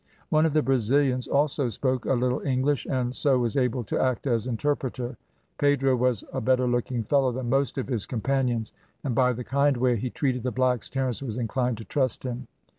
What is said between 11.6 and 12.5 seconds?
to trust him.